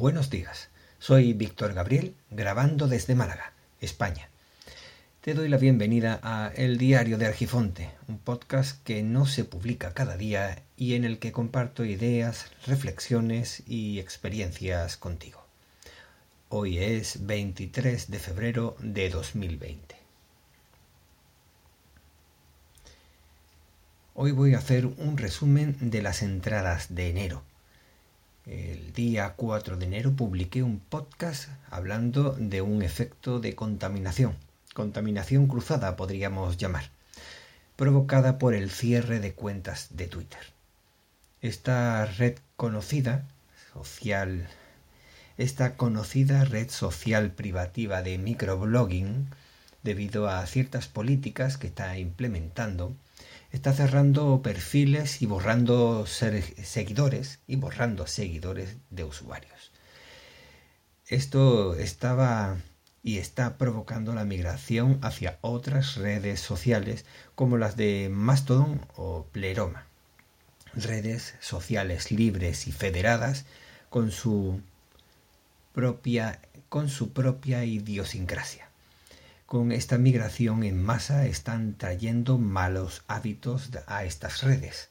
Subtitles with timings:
[0.00, 4.30] Buenos días, soy Víctor Gabriel, grabando desde Málaga, España.
[5.20, 9.92] Te doy la bienvenida a El Diario de Argifonte, un podcast que no se publica
[9.92, 15.44] cada día y en el que comparto ideas, reflexiones y experiencias contigo.
[16.48, 19.96] Hoy es 23 de febrero de 2020.
[24.14, 27.42] Hoy voy a hacer un resumen de las entradas de enero
[28.46, 34.34] el día 4 de enero publiqué un podcast hablando de un efecto de contaminación,
[34.74, 36.90] contaminación cruzada podríamos llamar,
[37.76, 40.40] provocada por el cierre de cuentas de Twitter.
[41.42, 43.26] Esta red conocida,
[43.72, 44.48] social,
[45.36, 49.28] esta conocida red social privativa de microblogging,
[49.82, 52.94] debido a ciertas políticas que está implementando,
[53.52, 59.72] está cerrando perfiles y borrando seguidores y borrando seguidores de usuarios.
[61.06, 62.58] Esto estaba
[63.02, 69.86] y está provocando la migración hacia otras redes sociales como las de Mastodon o Pleroma.
[70.74, 73.44] Redes sociales libres y federadas
[73.88, 74.60] con su
[75.72, 78.69] propia, con su propia idiosincrasia
[79.50, 84.90] con esta migración en masa están trayendo malos hábitos a estas redes.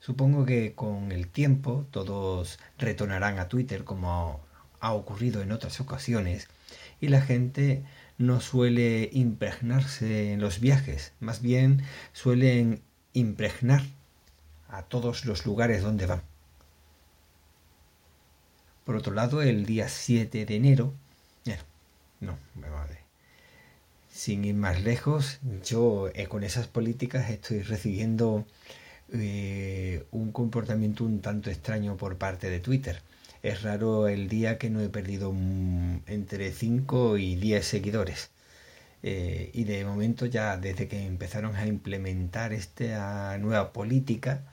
[0.00, 4.40] Supongo que con el tiempo todos retornarán a Twitter como
[4.80, 6.48] ha ocurrido en otras ocasiones
[7.02, 7.84] y la gente
[8.16, 11.82] no suele impregnarse en los viajes, más bien
[12.14, 12.80] suelen
[13.12, 13.82] impregnar
[14.68, 16.22] a todos los lugares donde van.
[18.84, 20.94] Por otro lado, el día 7 de enero,
[22.20, 23.03] no, me va a
[24.14, 28.46] sin ir más lejos, yo eh, con esas políticas estoy recibiendo
[29.12, 33.02] eh, un comportamiento un tanto extraño por parte de Twitter.
[33.42, 38.30] Es raro el día que no he perdido mm, entre 5 y 10 seguidores.
[39.02, 44.44] Eh, y de momento ya desde que empezaron a implementar esta nueva política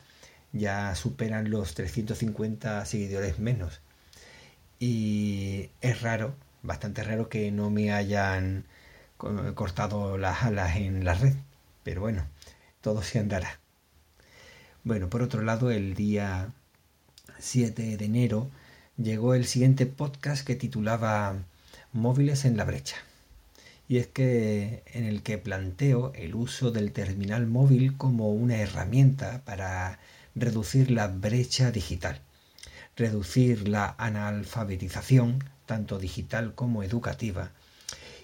[0.53, 3.81] ya superan los 350 seguidores menos.
[4.79, 8.66] Y es raro, bastante raro que no me hayan
[9.55, 11.35] cortado las alas en la red.
[11.83, 12.25] Pero bueno,
[12.81, 13.59] todo se andará.
[14.83, 16.53] Bueno, por otro lado, el día
[17.39, 18.49] 7 de enero
[18.97, 21.35] llegó el siguiente podcast que titulaba
[21.93, 22.97] Móviles en la brecha.
[23.87, 29.41] Y es que en el que planteo el uso del terminal móvil como una herramienta
[29.43, 29.99] para
[30.33, 32.21] reducir la brecha digital,
[32.95, 37.51] reducir la analfabetización, tanto digital como educativa,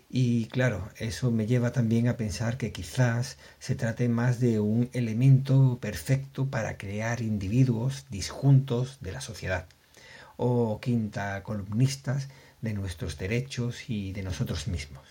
[0.09, 4.89] y claro, eso me lleva también a pensar que quizás se trate más de un
[4.93, 9.65] elemento perfecto para crear individuos disjuntos de la sociedad,
[10.37, 12.29] o quinta columnistas
[12.61, 15.03] de nuestros derechos y de nosotros mismos.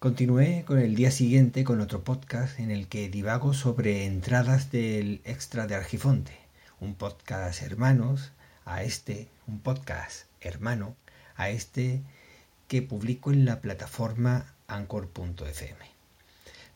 [0.00, 5.20] Continué con el día siguiente con otro podcast en el que divago sobre entradas del
[5.24, 6.36] extra de Argifonte,
[6.80, 8.32] un podcast hermanos
[8.64, 10.96] a este, un podcast hermano
[11.36, 12.02] a este
[12.72, 15.84] que publico en la plataforma anchor.fm.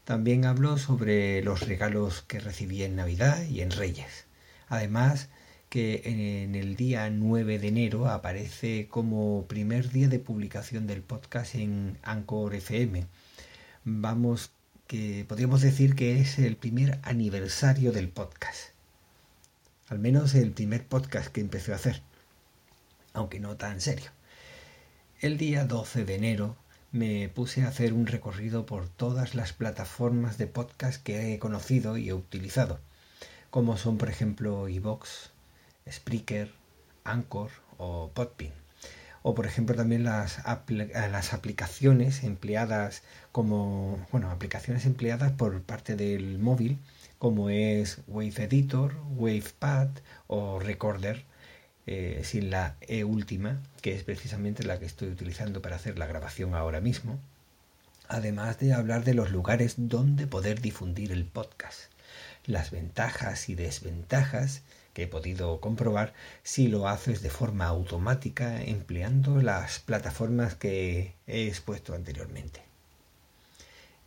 [0.04, 4.26] También hablo sobre los regalos que recibí en Navidad y en Reyes.
[4.68, 5.30] Además,
[5.70, 11.54] que en el día 9 de enero aparece como primer día de publicación del podcast
[11.54, 13.06] en Anchor FM.
[13.84, 14.52] Vamos,
[14.86, 18.74] que podríamos decir que es el primer aniversario del podcast.
[19.88, 22.02] Al menos el primer podcast que empecé a hacer.
[23.14, 24.15] Aunque no tan serio.
[25.22, 26.56] El día 12 de enero
[26.92, 31.96] me puse a hacer un recorrido por todas las plataformas de podcast que he conocido
[31.96, 32.80] y he utilizado,
[33.48, 35.30] como son por ejemplo iVox,
[35.90, 36.52] Spreaker,
[37.04, 38.52] Anchor o Podbean.
[39.22, 40.38] O por ejemplo también las,
[40.68, 43.02] las aplicaciones empleadas
[43.32, 46.78] como, bueno, aplicaciones empleadas por parte del móvil,
[47.18, 49.88] como es Wave Editor, WavePad
[50.26, 51.24] o Recorder
[51.86, 56.06] eh, sin la E última, que es precisamente la que estoy utilizando para hacer la
[56.06, 57.18] grabación ahora mismo,
[58.08, 61.90] además de hablar de los lugares donde poder difundir el podcast,
[62.46, 64.62] las ventajas y desventajas
[64.94, 71.48] que he podido comprobar si lo haces de forma automática empleando las plataformas que he
[71.48, 72.62] expuesto anteriormente.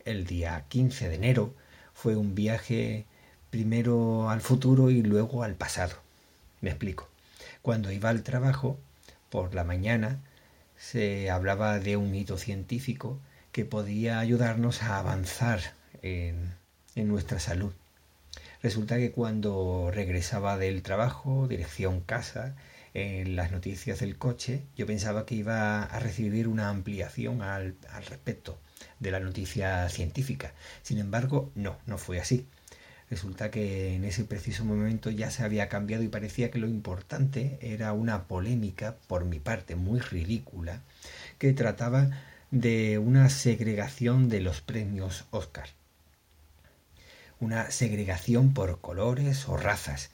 [0.04, 1.54] El día 15 de enero
[1.94, 3.04] fue un viaje
[3.50, 5.94] primero al futuro y luego al pasado.
[6.60, 7.09] Me explico.
[7.62, 8.78] Cuando iba al trabajo,
[9.28, 10.20] por la mañana,
[10.76, 13.20] se hablaba de un hito científico
[13.52, 15.60] que podía ayudarnos a avanzar
[16.02, 16.58] en,
[16.96, 17.72] nuestra salud.
[18.62, 22.56] Resulta que cuando regresaba del trabajo, dirección casa,
[22.92, 28.04] en las noticias del coche, yo pensaba que iba a recibir una ampliación al, al
[28.06, 28.58] respecto
[28.98, 30.52] de la noticia científica.
[30.82, 32.46] Sin embargo, no, no fue así.
[33.10, 37.58] Resulta que en ese preciso momento ya se había cambiado y parecía que lo importante
[37.60, 40.82] era una polémica, por mi parte muy ridícula,
[41.38, 42.10] que trataba
[42.52, 45.70] de una segregación de los premios Oscar.
[47.40, 50.10] Una segregación por colores o razas,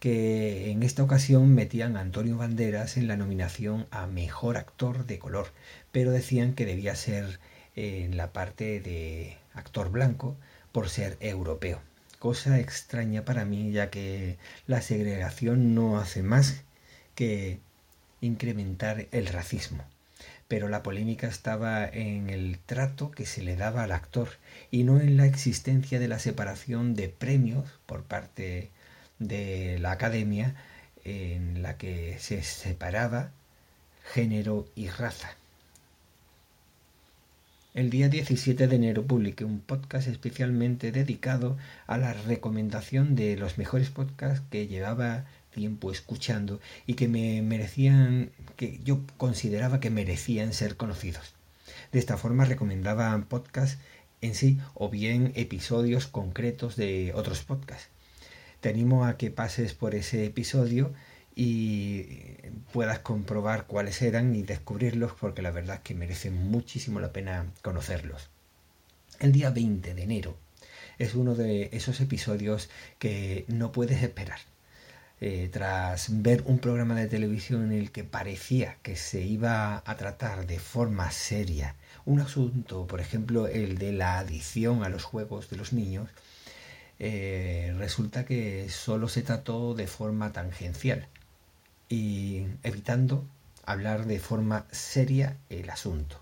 [0.00, 5.20] que en esta ocasión metían a Antonio Banderas en la nominación a Mejor Actor de
[5.20, 5.52] Color,
[5.92, 7.38] pero decían que debía ser
[7.76, 10.36] en la parte de actor blanco
[10.72, 11.80] por ser europeo.
[12.22, 14.38] Cosa extraña para mí ya que
[14.68, 16.62] la segregación no hace más
[17.16, 17.58] que
[18.20, 19.84] incrementar el racismo
[20.46, 24.28] pero la polémica estaba en el trato que se le daba al actor
[24.70, 28.70] y no en la existencia de la separación de premios por parte
[29.18, 30.54] de la academia
[31.04, 33.30] en la que se separaba
[34.12, 35.41] género y raza.
[37.74, 43.56] El día 17 de enero publiqué un podcast especialmente dedicado a la recomendación de los
[43.56, 45.24] mejores podcasts que llevaba
[45.54, 51.32] tiempo escuchando y que me merecían, que yo consideraba que merecían ser conocidos.
[51.92, 53.78] De esta forma recomendaba podcasts
[54.20, 57.88] en sí o bien episodios concretos de otros podcasts.
[58.60, 60.92] Te animo a que pases por ese episodio
[61.34, 62.31] y
[62.72, 67.46] puedas comprobar cuáles eran y descubrirlos porque la verdad es que merecen muchísimo la pena
[67.62, 68.30] conocerlos.
[69.20, 70.36] El día 20 de enero
[70.98, 74.40] es uno de esos episodios que no puedes esperar.
[75.20, 79.96] Eh, tras ver un programa de televisión en el que parecía que se iba a
[79.96, 85.48] tratar de forma seria un asunto, por ejemplo, el de la adicción a los juegos
[85.50, 86.08] de los niños,
[86.98, 91.06] eh, resulta que solo se trató de forma tangencial
[91.92, 93.22] y evitando
[93.66, 96.18] hablar de forma seria el asunto.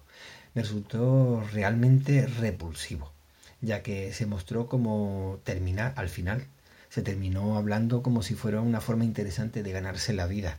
[0.53, 3.13] Me resultó realmente repulsivo,
[3.61, 6.45] ya que se mostró como terminar al final
[6.89, 10.59] se terminó hablando como si fuera una forma interesante de ganarse la vida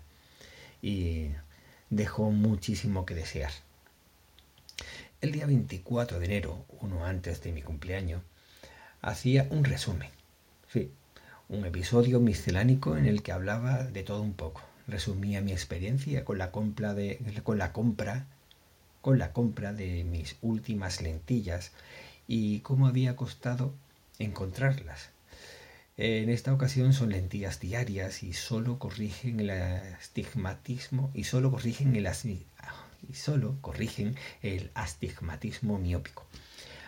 [0.81, 1.31] y
[1.89, 3.51] dejó muchísimo que desear.
[5.19, 8.21] El día 24 de enero, uno antes de mi cumpleaños,
[9.01, 10.09] hacía un resumen,
[10.71, 10.89] sí,
[11.49, 14.70] un episodio miscelánico en el que hablaba de todo un poco.
[14.91, 18.27] Resumía mi experiencia con la compra de con la compra
[19.01, 21.71] con la compra de mis últimas lentillas
[22.27, 23.73] y cómo había costado
[24.19, 25.09] encontrarlas
[26.03, 32.07] en esta ocasión son lentillas diarias y solo corrigen el astigmatismo y solo corrigen el
[33.07, 33.59] y solo
[34.41, 36.25] el astigmatismo miópico.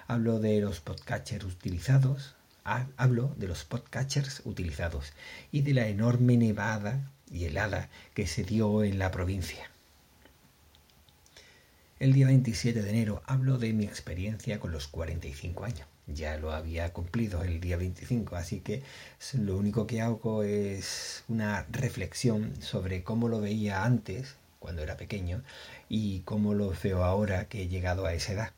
[0.07, 2.33] Hablo de los podcatchers utilizados,
[2.63, 5.13] hablo de los podcatchers utilizados
[5.51, 9.69] y de la enorme nevada y helada que se dio en la provincia.
[11.99, 16.51] El día 27 de enero hablo de mi experiencia con los 45 años ya lo
[16.51, 18.83] había cumplido el día 25, así que
[19.33, 25.43] lo único que hago es una reflexión sobre cómo lo veía antes, cuando era pequeño,
[25.89, 28.53] y cómo lo veo ahora que he llegado a esa edad.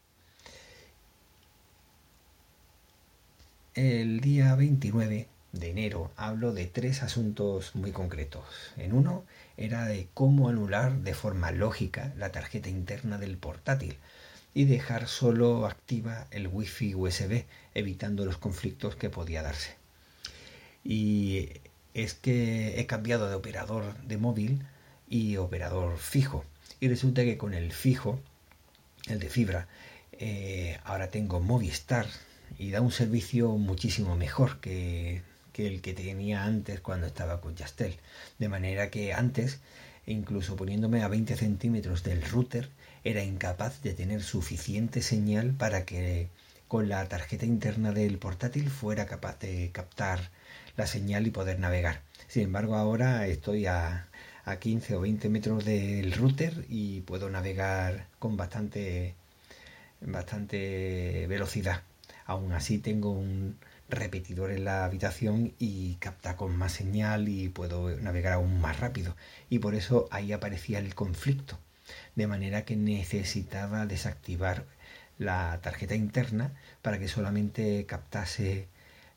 [3.73, 5.27] El día 29
[5.59, 8.43] de enero hablo de tres asuntos muy concretos.
[8.77, 9.23] En uno
[9.57, 13.97] era de cómo anular de forma lógica la tarjeta interna del portátil
[14.53, 19.75] y dejar solo activa el wifi USB, evitando los conflictos que podía darse.
[20.83, 21.49] Y
[21.93, 24.63] es que he cambiado de operador de móvil
[25.09, 26.45] y operador fijo.
[26.79, 28.19] Y resulta que con el fijo,
[29.07, 29.67] el de fibra,
[30.13, 32.07] eh, ahora tengo Movistar
[32.57, 35.21] y da un servicio muchísimo mejor que,
[35.55, 37.95] que el que tenía antes cuando estaba con Yastel.
[38.39, 39.61] De manera que antes,
[40.05, 42.67] incluso poniéndome a 20 centímetros del router,
[43.05, 46.27] era incapaz de tener suficiente señal para que
[46.67, 50.29] con la tarjeta interna del portátil fuera capaz de captar
[50.75, 52.01] la señal y poder navegar.
[52.27, 54.09] Sin embargo, ahora estoy a,
[54.43, 59.15] a 15 o 20 metros del router y puedo navegar con bastante,
[60.01, 61.83] bastante velocidad.
[62.25, 63.57] Aún así tengo un
[63.89, 69.15] repetidor en la habitación y capta con más señal y puedo navegar aún más rápido.
[69.49, 71.59] Y por eso ahí aparecía el conflicto
[72.15, 74.65] de manera que necesitaba desactivar
[75.17, 76.51] la tarjeta interna
[76.81, 78.67] para que solamente captase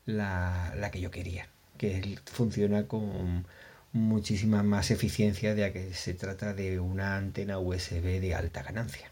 [0.06, 3.46] la, la que yo quería, que funciona con
[3.92, 9.10] muchísima más eficiencia ya que se trata de una antena USB de alta ganancia.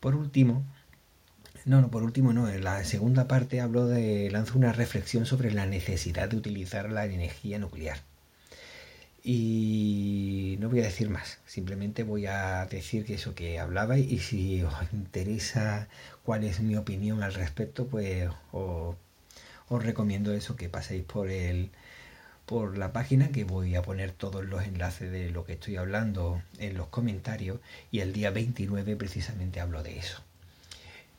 [0.00, 0.64] Por último,
[1.64, 2.48] No, no, por último no.
[2.48, 4.30] En la segunda parte hablo de.
[4.30, 7.98] lanzo una reflexión sobre la necesidad de utilizar la energía nuclear.
[9.24, 14.18] Y no voy a decir más, simplemente voy a decir que eso que hablaba y
[14.18, 15.88] si os interesa
[16.24, 18.96] cuál es mi opinión al respecto, pues os,
[19.68, 21.70] os recomiendo eso que paséis por el
[22.46, 26.42] por la página que voy a poner todos los enlaces de lo que estoy hablando
[26.58, 27.60] en los comentarios
[27.92, 30.22] y el día 29 precisamente hablo de eso.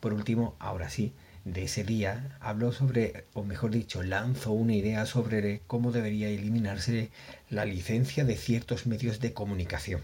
[0.03, 1.13] Por último, ahora sí,
[1.45, 7.09] de ese día hablo sobre, o mejor dicho, lanzo una idea sobre cómo debería eliminarse
[7.49, 10.01] la licencia de ciertos medios de comunicación.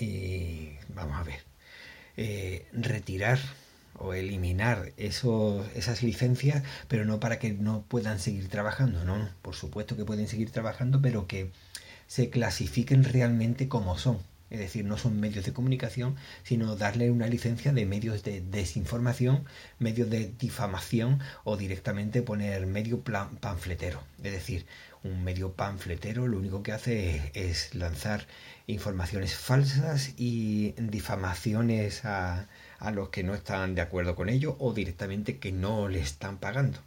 [0.00, 1.44] Y vamos a ver,
[2.16, 3.38] eh, retirar
[3.96, 9.54] o eliminar esos, esas licencias, pero no para que no puedan seguir trabajando, no, por
[9.54, 11.52] supuesto que pueden seguir trabajando, pero que
[12.08, 14.18] se clasifiquen realmente como son
[14.54, 19.44] es decir, no son medios de comunicación, sino darle una licencia de medios de desinformación,
[19.78, 24.00] medios de difamación o directamente poner medio panfletero.
[24.22, 24.66] Es decir,
[25.02, 28.26] un medio panfletero lo único que hace es, lanzar
[28.66, 34.72] informaciones falsas y difamaciones a, a los que no están de acuerdo con ello o
[34.72, 36.78] directamente que no le están pagando.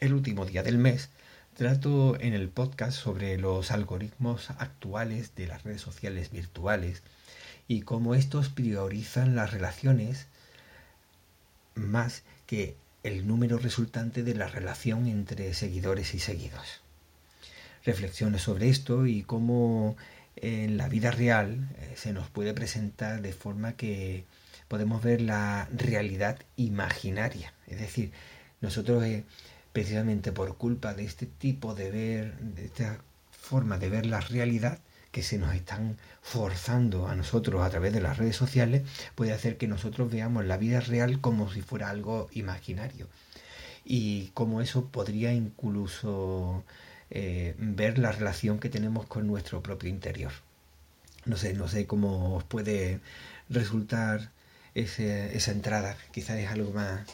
[0.00, 1.10] El último día del mes
[1.58, 7.02] Trato en el podcast sobre los algoritmos actuales de las redes sociales virtuales
[7.66, 10.28] y cómo estos priorizan las relaciones
[11.74, 16.80] más que el número resultante de la relación entre seguidores y seguidos.
[17.84, 19.96] Reflexiones sobre esto y cómo
[20.36, 24.26] en la vida real eh, se nos puede presentar de forma que
[24.68, 27.52] podemos ver la realidad imaginaria.
[27.66, 28.12] Es decir,
[28.60, 29.24] nosotros eh,
[29.78, 32.98] precisamente por culpa de este tipo de ver, de esta
[33.30, 34.80] forma de ver la realidad
[35.12, 38.82] que se nos están forzando a nosotros a través de las redes sociales,
[39.14, 43.06] puede hacer que nosotros veamos la vida real como si fuera algo imaginario.
[43.84, 46.64] Y como eso podría incluso
[47.10, 50.32] eh, ver la relación que tenemos con nuestro propio interior.
[51.24, 52.98] No sé, no sé cómo os puede
[53.48, 54.32] resultar
[54.74, 55.96] esa entrada.
[56.10, 57.06] Quizás es algo más,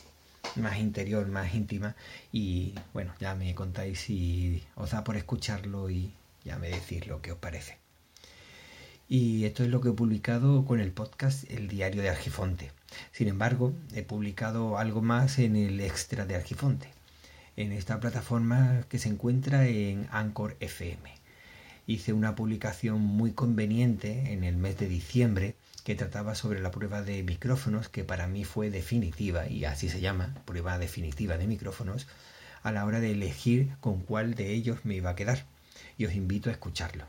[0.56, 1.96] más interior, más íntima.
[2.32, 6.12] Y bueno, ya me contáis si os da por escucharlo y
[6.44, 7.78] ya me decís lo que os parece.
[9.08, 12.70] Y esto es lo que he publicado con el podcast El Diario de Argifonte.
[13.12, 16.88] Sin embargo, he publicado algo más en el extra de Argifonte,
[17.56, 21.12] en esta plataforma que se encuentra en Anchor FM.
[21.86, 27.02] Hice una publicación muy conveniente en el mes de diciembre que trataba sobre la prueba
[27.02, 32.06] de micrófonos, que para mí fue definitiva, y así se llama, prueba definitiva de micrófonos,
[32.62, 35.44] a la hora de elegir con cuál de ellos me iba a quedar.
[35.98, 37.04] Y os invito a escucharlo.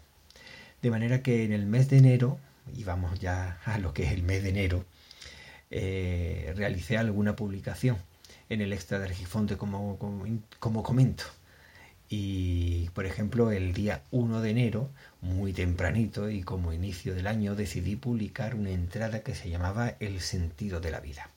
[0.81, 2.37] De manera que en el mes de enero,
[2.75, 4.85] y vamos ya a lo que es el mes de enero,
[5.71, 7.97] eh, realicé alguna publicación
[8.49, 10.25] en el extra de Argifonte como, como,
[10.59, 11.23] como comento.
[12.09, 14.89] Y, por ejemplo, el día 1 de enero,
[15.21, 20.21] muy tempranito y como inicio del año, decidí publicar una entrada que se llamaba El
[20.21, 21.29] sentido de la vida.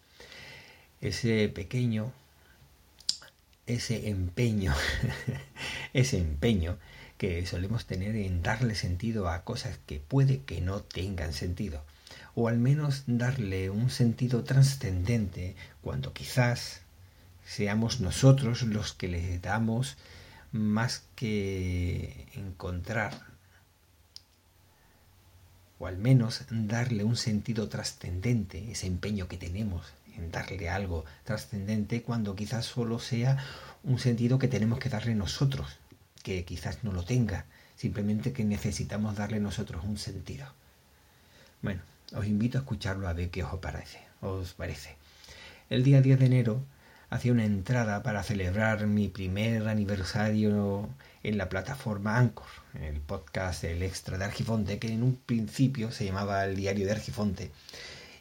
[1.01, 2.13] Ese pequeño,
[3.67, 4.75] ese empeño,
[5.95, 6.79] ese empeño
[7.17, 11.83] que solemos tener en darle sentido a cosas que puede que no tengan sentido,
[12.35, 16.83] o al menos darle un sentido trascendente cuando quizás
[17.45, 19.97] seamos nosotros los que le damos
[20.53, 23.27] más que encontrar
[25.79, 29.87] o al menos darle un sentido trascendente, ese empeño que tenemos
[30.17, 33.39] en darle algo trascendente cuando quizás solo sea
[33.85, 35.79] un sentido que tenemos que darle nosotros,
[36.23, 37.45] que quizás no lo tenga,
[37.77, 40.47] simplemente que necesitamos darle nosotros un sentido.
[41.63, 41.83] Bueno,
[42.15, 44.01] os invito a escucharlo a ver qué os parece.
[44.21, 44.97] Os parece.
[45.71, 46.65] El día 10 de enero
[47.11, 50.89] hacía una entrada para celebrar mi primer aniversario
[51.23, 55.91] en la plataforma Anchor, en el podcast El Extra de Argifonte, que en un principio
[55.91, 57.51] se llamaba El Diario de Argifonte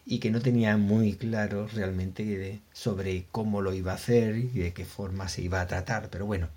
[0.05, 4.73] y que no tenía muy claro realmente sobre cómo lo iba a hacer y de
[4.73, 6.47] qué forma se iba a tratar, pero bueno,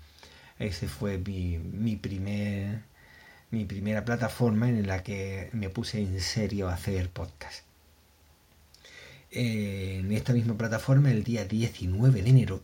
[0.59, 2.79] ese fue mi, mi primer
[3.51, 7.70] mi primera plataforma en la que me puse en serio a hacer podcast
[9.31, 12.61] en esta misma plataforma el día 19 de enero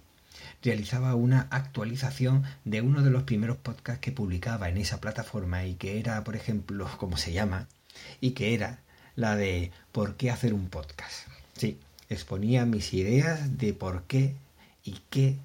[0.64, 5.76] realizaba una actualización de uno de los primeros podcasts que publicaba en esa plataforma y
[5.76, 7.68] que era, por ejemplo, como se llama,
[8.22, 8.80] y que era
[9.16, 11.28] la de ¿por qué hacer un podcast?
[11.56, 11.78] Sí,
[12.10, 14.36] exponía mis ideas de por qué
[14.84, 15.38] y qué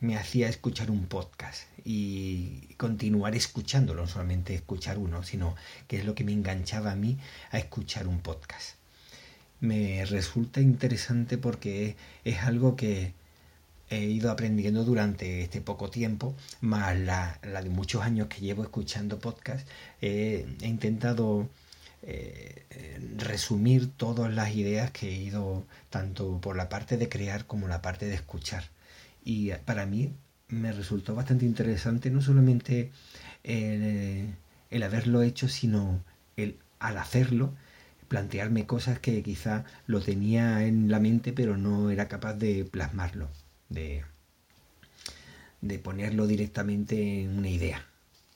[0.00, 5.56] me hacía escuchar un podcast y continuar escuchándolo, no solamente escuchar uno, sino
[5.88, 7.18] qué es lo que me enganchaba a mí
[7.50, 8.77] a escuchar un podcast.
[9.60, 13.12] Me resulta interesante porque es, algo que
[13.90, 19.18] he ido aprendiendo durante este poco tiempo, más la, de muchos años que llevo escuchando
[19.18, 19.66] podcast.
[20.00, 21.48] he intentado
[22.02, 22.64] eh,
[23.16, 27.82] resumir todas las ideas que he ido tanto por la parte de crear como la
[27.82, 28.64] parte de escuchar.
[29.24, 30.12] Y para mí
[30.48, 32.92] me resultó bastante interesante no solamente
[33.44, 34.34] el,
[34.70, 36.02] el haberlo hecho, sino
[36.36, 37.52] el al hacerlo
[38.08, 43.28] plantearme cosas que quizá lo tenía en la mente pero no era capaz de plasmarlo,
[43.68, 44.02] de,
[45.60, 47.86] de ponerlo directamente en una idea.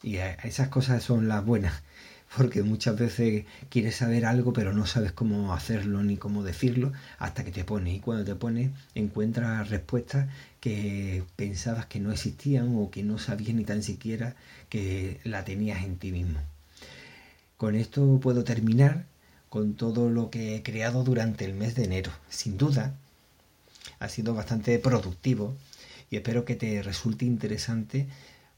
[0.02, 1.82] Y esas cosas son las buenas,
[2.36, 7.44] porque muchas veces quieres saber algo pero no sabes cómo hacerlo ni cómo decirlo hasta
[7.44, 7.96] que te pones.
[7.96, 10.28] Y cuando te pones encuentras respuestas
[10.60, 14.36] que pensabas que no existían o que no sabías ni tan siquiera
[14.68, 16.40] que la tenías en ti mismo.
[17.56, 19.06] Con esto puedo terminar
[19.52, 22.10] con todo lo que he creado durante el mes de enero.
[22.30, 22.94] Sin duda,
[23.98, 25.54] ha sido bastante productivo
[26.10, 28.06] y espero que te resulte interesante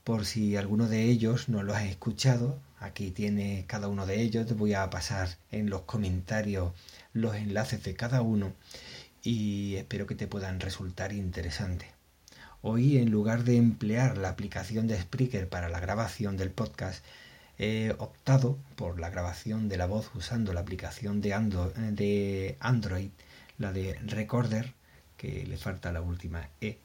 [0.04, 2.60] por si alguno de ellos no lo has escuchado.
[2.78, 4.46] Aquí tiene cada uno de ellos.
[4.46, 6.72] Te voy a pasar en los comentarios
[7.12, 8.52] los enlaces de cada uno
[9.24, 11.88] y espero que te puedan resultar interesantes.
[12.62, 17.04] Hoy, en lugar de emplear la aplicación de Spreaker para la grabación del podcast,
[17.58, 21.32] he optado por la grabación de la voz usando la aplicación de,
[22.60, 23.10] Android,
[23.58, 24.74] la de Recorder,
[25.16, 26.78] que le falta la última E.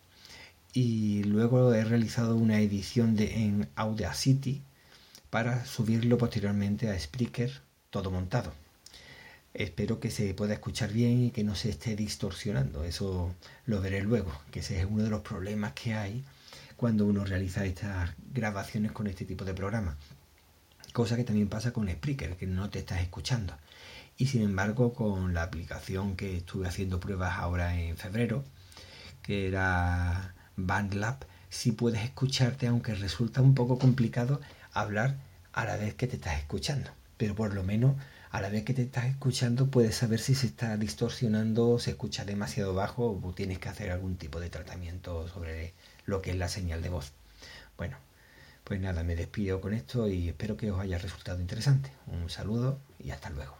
[0.74, 4.62] Y luego he realizado una edición de, en Audacity
[5.30, 8.54] para subirlo posteriormente a Spreaker todo montado.
[9.56, 12.84] Espero que se pueda escuchar bien y que no se esté distorsionando.
[12.84, 13.34] Eso
[13.66, 16.24] lo veré luego, que ese es uno de los problemas que hay
[16.78, 19.98] cuando uno realiza estas grabaciones con este tipo de programa
[20.94, 23.56] cosa que también pasa con Spreaker, que no te estás escuchando.
[24.18, 28.44] Y sin embargo, con la aplicación que estuve haciendo pruebas ahora en febrero,
[29.22, 34.42] que era BandLab, sí puedes escucharte, aunque resulta un poco complicado
[34.74, 35.16] hablar
[35.54, 36.92] a la vez que te estás escuchando.
[37.18, 37.96] Pero por lo menos
[38.32, 42.26] a la vez que te estás escuchando puedes saber si se está distorsionando, se escucha
[42.26, 45.74] demasiado bajo o tienes que hacer algún tipo de tratamiento sobre
[46.06, 47.12] lo que es la señal de voz.
[47.78, 47.98] Bueno,
[48.70, 51.92] pues nada, me despido con esto y espero que os haya resultado interesante.
[52.06, 53.59] Un saludo y hasta luego.